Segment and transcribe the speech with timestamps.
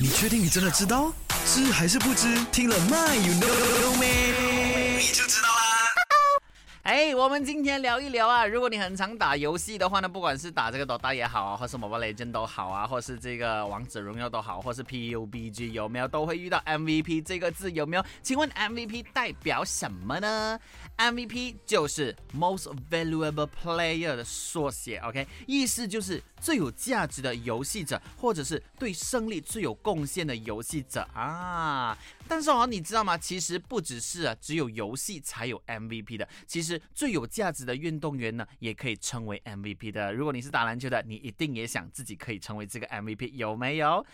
[0.00, 1.12] 你确定你真的知道？
[1.44, 2.32] 知还是不知？
[2.52, 4.96] 听了 My You Know Me，？
[4.96, 5.58] 你就知道啦。
[6.84, 18.04] 哎，我们今天聊一聊啊，如果你很常打游戏的话呢，不管是打这个 DOTA 也好啊，或是 Mobile Legend 都好啊，或是这个王者荣耀都好，或是 PUBG 有没有都会遇到 MVP 这个字有没有？
[18.22, 20.56] 请问 MVP 代表什么呢
[20.98, 31.96] ？MVP 就是 Most Valuable Player 的缩写，OK，意思就是最有价值的游戏者，或者是对胜利最有贡献的游戏者啊。
[32.28, 33.16] 但是哦，你知道吗？
[33.16, 36.78] 其实不只是啊，只有游戏才有 MVP 的，其实。
[36.94, 40.12] 最有价值的运动员呢，也可以称为 MVP 的。
[40.12, 44.04] 如果你是打篮球的，你一定也想自己可以成为这个 MVP，有没有？